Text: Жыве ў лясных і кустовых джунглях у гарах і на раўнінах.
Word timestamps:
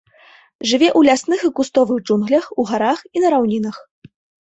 Жыве 0.69 0.87
ў 0.91 1.09
лясных 1.09 1.39
і 1.51 1.53
кустовых 1.61 2.01
джунглях 2.05 2.51
у 2.59 2.69
гарах 2.73 3.07
і 3.15 3.27
на 3.27 3.37
раўнінах. 3.39 3.75